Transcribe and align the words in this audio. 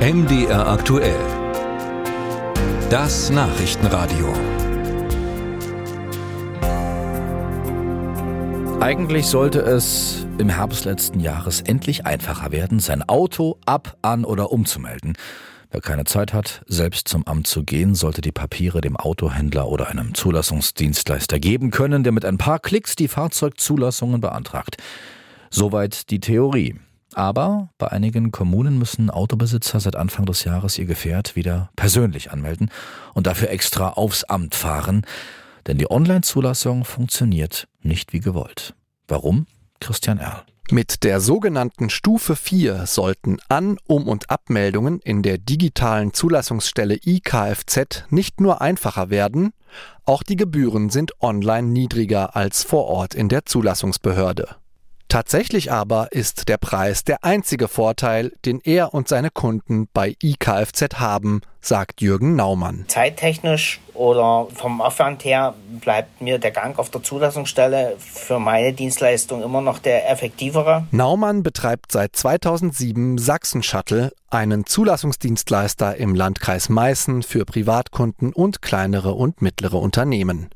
MDR 0.00 0.66
aktuell. 0.66 1.20
Das 2.88 3.28
Nachrichtenradio. 3.28 4.32
Eigentlich 8.80 9.26
sollte 9.26 9.58
es 9.60 10.26
im 10.38 10.48
Herbst 10.48 10.86
letzten 10.86 11.20
Jahres 11.20 11.60
endlich 11.60 12.06
einfacher 12.06 12.50
werden, 12.50 12.80
sein 12.80 13.06
Auto 13.06 13.58
ab, 13.66 13.98
an 14.00 14.24
oder 14.24 14.52
umzumelden. 14.52 15.18
Wer 15.70 15.82
keine 15.82 16.06
Zeit 16.06 16.32
hat, 16.32 16.62
selbst 16.66 17.06
zum 17.06 17.26
Amt 17.26 17.46
zu 17.46 17.62
gehen, 17.62 17.94
sollte 17.94 18.22
die 18.22 18.32
Papiere 18.32 18.80
dem 18.80 18.96
Autohändler 18.96 19.68
oder 19.68 19.88
einem 19.88 20.14
Zulassungsdienstleister 20.14 21.38
geben 21.38 21.70
können, 21.70 22.04
der 22.04 22.12
mit 22.12 22.24
ein 22.24 22.38
paar 22.38 22.58
Klicks 22.58 22.96
die 22.96 23.08
Fahrzeugzulassungen 23.08 24.22
beantragt. 24.22 24.78
Soweit 25.50 26.08
die 26.08 26.20
Theorie. 26.20 26.76
Aber 27.14 27.70
bei 27.78 27.88
einigen 27.88 28.30
Kommunen 28.30 28.78
müssen 28.78 29.10
Autobesitzer 29.10 29.80
seit 29.80 29.96
Anfang 29.96 30.26
des 30.26 30.44
Jahres 30.44 30.78
ihr 30.78 30.86
Gefährt 30.86 31.34
wieder 31.36 31.70
persönlich 31.76 32.30
anmelden 32.30 32.70
und 33.14 33.26
dafür 33.26 33.50
extra 33.50 33.90
aufs 33.90 34.24
Amt 34.24 34.54
fahren, 34.54 35.04
denn 35.66 35.78
die 35.78 35.90
Online-Zulassung 35.90 36.84
funktioniert 36.84 37.68
nicht 37.82 38.12
wie 38.12 38.20
gewollt. 38.20 38.74
Warum? 39.08 39.46
Christian 39.80 40.18
Erl. 40.18 40.44
Mit 40.70 41.02
der 41.02 41.20
sogenannten 41.20 41.90
Stufe 41.90 42.36
4 42.36 42.86
sollten 42.86 43.38
An-, 43.48 43.76
Um- 43.88 44.06
und 44.06 44.30
Abmeldungen 44.30 45.00
in 45.00 45.22
der 45.22 45.36
digitalen 45.36 46.12
Zulassungsstelle 46.12 46.96
IKFZ 47.04 48.04
nicht 48.10 48.40
nur 48.40 48.60
einfacher 48.60 49.10
werden, 49.10 49.52
auch 50.04 50.22
die 50.22 50.36
Gebühren 50.36 50.88
sind 50.88 51.20
online 51.20 51.68
niedriger 51.68 52.36
als 52.36 52.62
vor 52.62 52.84
Ort 52.84 53.16
in 53.16 53.28
der 53.28 53.46
Zulassungsbehörde. 53.46 54.56
Tatsächlich 55.10 55.72
aber 55.72 56.12
ist 56.12 56.48
der 56.48 56.56
Preis 56.56 57.02
der 57.02 57.24
einzige 57.24 57.66
Vorteil, 57.66 58.30
den 58.44 58.60
er 58.62 58.94
und 58.94 59.08
seine 59.08 59.30
Kunden 59.30 59.88
bei 59.92 60.14
IKFZ 60.22 61.00
haben, 61.00 61.40
sagt 61.60 62.00
Jürgen 62.00 62.36
Naumann. 62.36 62.84
Zeittechnisch 62.86 63.80
oder 63.94 64.46
vom 64.54 64.80
Aufwand 64.80 65.24
her 65.24 65.54
bleibt 65.80 66.20
mir 66.20 66.38
der 66.38 66.52
Gang 66.52 66.78
auf 66.78 66.90
der 66.90 67.02
Zulassungsstelle 67.02 67.96
für 67.98 68.38
meine 68.38 68.72
Dienstleistung 68.72 69.42
immer 69.42 69.60
noch 69.60 69.80
der 69.80 70.08
effektivere. 70.08 70.86
Naumann 70.92 71.42
betreibt 71.42 71.90
seit 71.90 72.14
2007 72.14 73.18
Sachsen 73.18 73.64
Shuttle, 73.64 74.12
einen 74.30 74.64
Zulassungsdienstleister 74.64 75.96
im 75.96 76.14
Landkreis 76.14 76.68
Meißen 76.68 77.24
für 77.24 77.44
Privatkunden 77.44 78.32
und 78.32 78.62
kleinere 78.62 79.14
und 79.14 79.42
mittlere 79.42 79.74
Unternehmen. 79.74 80.50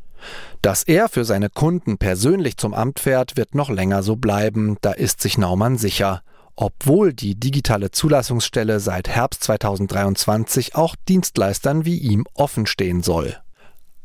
Dass 0.62 0.83
er 0.83 1.08
für 1.08 1.25
seine 1.25 1.50
Kunden 1.50 1.98
persönlich 1.98 2.56
zum 2.56 2.75
Amt 2.75 3.00
fährt, 3.00 3.36
wird 3.36 3.55
noch 3.55 3.70
länger 3.70 4.03
so 4.03 4.17
bleiben, 4.17 4.77
da 4.80 4.92
ist 4.92 5.20
sich 5.20 5.39
Naumann 5.39 5.77
sicher. 5.77 6.22
Obwohl 6.56 7.12
die 7.12 7.34
digitale 7.34 7.91
Zulassungsstelle 7.91 8.78
seit 8.78 9.08
Herbst 9.08 9.42
2023 9.45 10.77
auch 10.77 10.95
Dienstleistern 11.08 11.84
wie 11.84 11.98
ihm 11.98 12.27
offen 12.34 12.67
stehen 12.67 13.02
soll. 13.02 13.36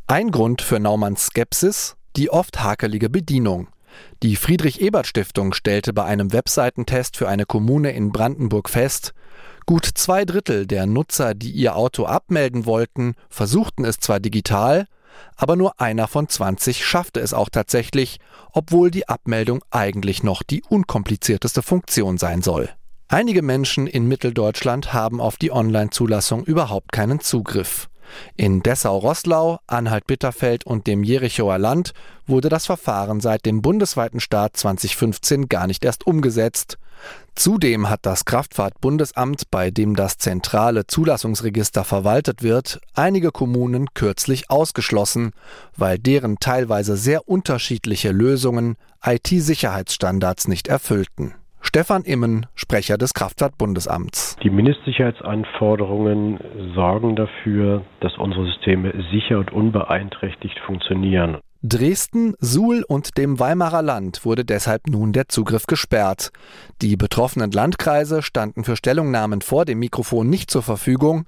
Ein 0.07 0.31
Grund 0.31 0.63
für 0.63 0.79
Naumanns 0.79 1.27
Skepsis? 1.27 1.95
Die 2.15 2.31
oft 2.31 2.63
hakelige 2.63 3.09
Bedienung. 3.09 3.67
Die 4.23 4.35
Friedrich-Ebert-Stiftung 4.35 5.53
stellte 5.53 5.93
bei 5.93 6.03
einem 6.05 6.33
Webseitentest 6.33 7.15
für 7.15 7.27
eine 7.27 7.45
Kommune 7.45 7.91
in 7.91 8.11
Brandenburg 8.11 8.69
fest, 8.69 9.13
gut 9.65 9.87
zwei 9.93 10.25
Drittel 10.25 10.65
der 10.65 10.87
Nutzer, 10.87 11.35
die 11.35 11.51
ihr 11.51 11.75
Auto 11.75 12.05
abmelden 12.05 12.65
wollten, 12.65 13.13
versuchten 13.29 13.85
es 13.85 13.99
zwar 13.99 14.19
digital, 14.19 14.87
aber 15.35 15.55
nur 15.55 15.79
einer 15.79 16.07
von 16.07 16.27
20 16.27 16.85
schaffte 16.85 17.19
es 17.19 17.33
auch 17.33 17.49
tatsächlich, 17.49 18.19
obwohl 18.51 18.91
die 18.91 19.07
Abmeldung 19.07 19.63
eigentlich 19.71 20.23
noch 20.23 20.43
die 20.43 20.63
unkomplizierteste 20.63 21.61
Funktion 21.61 22.17
sein 22.17 22.41
soll. 22.41 22.69
Einige 23.07 23.41
Menschen 23.41 23.87
in 23.87 24.07
Mitteldeutschland 24.07 24.93
haben 24.93 25.19
auf 25.19 25.37
die 25.37 25.51
Online-Zulassung 25.51 26.43
überhaupt 26.43 26.91
keinen 26.91 27.19
Zugriff. 27.19 27.89
In 28.35 28.61
Dessau-Roßlau, 28.61 29.59
Anhalt-Bitterfeld 29.67 30.65
und 30.65 30.87
dem 30.87 31.03
Jerichower 31.03 31.57
Land 31.57 31.93
wurde 32.27 32.49
das 32.49 32.65
Verfahren 32.65 33.19
seit 33.19 33.45
dem 33.45 33.61
bundesweiten 33.61 34.19
Start 34.19 34.55
2015 34.57 35.49
gar 35.49 35.67
nicht 35.67 35.83
erst 35.83 36.05
umgesetzt. 36.05 36.77
Zudem 37.35 37.89
hat 37.89 38.05
das 38.05 38.25
Kraftfahrtbundesamt, 38.25 39.49
bei 39.49 39.71
dem 39.71 39.95
das 39.95 40.17
zentrale 40.17 40.85
Zulassungsregister 40.87 41.85
verwaltet 41.85 42.43
wird, 42.43 42.81
einige 42.93 43.31
Kommunen 43.31 43.93
kürzlich 43.93 44.49
ausgeschlossen, 44.49 45.31
weil 45.77 45.97
deren 45.97 46.39
teilweise 46.39 46.97
sehr 46.97 47.29
unterschiedliche 47.29 48.11
Lösungen 48.11 48.75
IT-Sicherheitsstandards 49.03 50.49
nicht 50.49 50.67
erfüllten. 50.67 51.35
Stefan 51.61 52.03
Immen, 52.03 52.45
Sprecher 52.55 52.97
des 52.97 53.13
Kraftfahrtbundesamts. 53.13 54.37
Die 54.43 54.49
Mindestsicherheitsanforderungen 54.49 56.39
sorgen 56.73 57.15
dafür, 57.15 57.83
dass 57.99 58.17
unsere 58.17 58.45
Systeme 58.45 58.93
sicher 59.11 59.39
und 59.39 59.51
unbeeinträchtigt 59.51 60.57
funktionieren. 60.65 61.37
Dresden, 61.61 62.35
Suhl 62.39 62.85
und 62.87 63.17
dem 63.17 63.37
Weimarer 63.37 63.81
Land 63.81 64.23
wurde 64.23 64.45
deshalb 64.45 64.87
nun 64.87 65.11
der 65.11 65.27
Zugriff 65.27 65.65
gesperrt. 65.67 66.31
Die 66.81 66.95
betroffenen 66.95 67.51
Landkreise 67.51 68.21
standen 68.21 68.63
für 68.63 68.77
Stellungnahmen 68.77 69.41
vor 69.41 69.65
dem 69.65 69.79
Mikrofon 69.79 70.29
nicht 70.29 70.49
zur 70.49 70.63
Verfügung. 70.63 71.25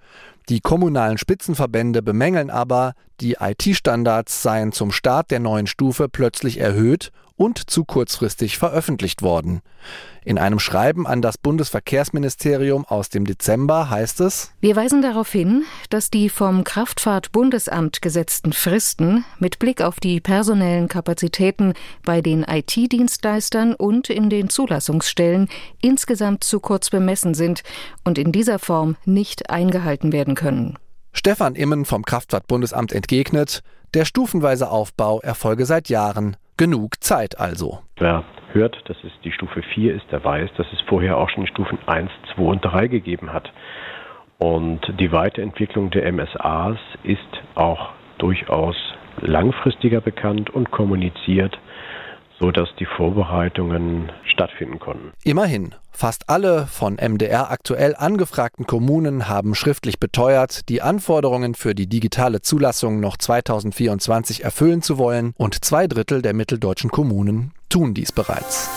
Die 0.48 0.62
kommunalen 0.62 1.18
Spitzenverbände 1.18 2.02
bemängeln 2.02 2.50
aber, 2.50 2.94
die 3.20 3.36
IT-Standards 3.42 4.42
seien 4.42 4.72
zum 4.72 4.94
Start 4.94 5.32
der 5.32 5.42
neuen 5.42 5.68
Stufe 5.68 6.08
plötzlich 6.08 6.60
erhöht 6.62 7.12
und 7.42 7.72
zu 7.72 7.86
kurzfristig 7.86 8.60
veröffentlicht 8.60 9.24
worden. 9.24 9.62
In 10.24 10.38
einem 10.38 10.60
Schreiben 10.60 11.08
an 11.08 11.24
das 11.24 11.40
Bundesverkehrsministerium 11.40 12.86
aus 12.86 13.10
dem 13.10 13.26
Dezember 13.26 13.90
heißt 13.90 14.22
es 14.22 14.52
Wir 14.60 14.76
weisen 14.76 15.02
darauf 15.02 15.32
hin, 15.32 15.64
dass 15.90 16.12
die 16.12 16.30
vom 16.30 16.64
Kraftfahrtbundesamt 16.64 18.04
gesetzten 18.04 18.54
Fristen 18.54 19.26
mit 19.40 19.58
Blick 19.58 19.82
auf 19.82 20.00
die 20.00 20.22
personellen 20.22 20.88
Kapazitäten 20.88 21.74
bei 22.06 22.22
den 22.22 22.44
IT-Dienstleistern 22.44 23.74
und 23.74 24.12
in 24.12 24.30
den 24.30 24.50
Zulassungsstellen 24.50 25.50
insgesamt 25.82 26.44
zu 26.44 26.60
kurz 26.60 26.92
bemessen 26.92 27.34
sind 27.34 27.64
und 28.04 28.20
in 28.20 28.32
dieser 28.32 28.60
Form 28.60 28.98
nicht 29.06 29.50
eingehalten 29.50 30.12
werden 30.12 30.36
können. 30.36 30.78
Stefan 31.12 31.56
Immen 31.56 31.86
vom 31.86 32.06
Kraftfahrtbundesamt 32.06 32.94
entgegnet, 32.94 33.64
der 33.96 34.06
stufenweise 34.06 34.70
Aufbau 34.70 35.22
erfolge 35.22 35.66
seit 35.66 35.90
Jahren. 35.90 36.38
Genug 36.62 37.04
Zeit 37.04 37.40
also. 37.40 37.80
Wer 37.98 38.24
hört, 38.52 38.78
dass 38.88 38.98
es 39.04 39.12
die 39.24 39.32
Stufe 39.32 39.64
4 39.64 39.96
ist, 39.96 40.06
der 40.12 40.24
weiß, 40.24 40.48
dass 40.58 40.68
es 40.72 40.80
vorher 40.82 41.18
auch 41.18 41.28
schon 41.32 41.48
Stufen 41.48 41.80
1, 41.88 42.12
2 42.36 42.42
und 42.44 42.62
3 42.62 42.86
gegeben 42.86 43.34
hat. 43.34 43.52
Und 44.38 44.82
die 45.00 45.12
Weiterentwicklung 45.12 45.90
der 45.90 46.06
MSAs 46.12 46.78
ist 47.02 47.42
auch 47.56 47.94
durchaus 48.20 48.76
langfristiger 49.22 50.02
bekannt 50.02 50.52
und 50.52 50.70
kommuniziert 50.70 51.58
so 52.42 52.52
dass 52.52 52.70
die 52.80 52.88
Vorbereitungen 52.98 54.12
stattfinden 54.26 54.80
konnten. 54.80 55.12
Immerhin, 55.24 55.76
fast 55.92 56.28
alle 56.28 56.66
von 56.66 56.96
MDR 56.96 57.52
aktuell 57.52 57.96
angefragten 57.96 58.66
Kommunen 58.66 59.30
haben 59.30 59.54
schriftlich 59.54 60.00
beteuert, 60.00 60.68
die 60.68 60.82
Anforderungen 60.82 61.54
für 61.54 61.76
die 61.76 61.88
digitale 61.88 62.42
Zulassung 62.42 63.00
noch 63.00 63.18
2024 63.18 64.44
erfüllen 64.44 64.82
zu 64.82 64.98
wollen 64.98 65.34
und 65.38 65.64
zwei 65.64 65.86
Drittel 65.88 66.24
der 66.24 66.34
mitteldeutschen 66.34 66.90
Kommunen 66.90 67.54
tun 67.70 67.94
dies 67.94 68.12
bereits. 68.12 68.70